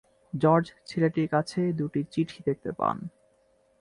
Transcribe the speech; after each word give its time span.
George 0.33 0.65
ছেলেটির 0.87 1.27
কাছে 1.27 1.59
দুটি 1.73 2.01
চিঠি 2.11 2.39
দেখতে 2.45 2.69
পান। 2.71 2.97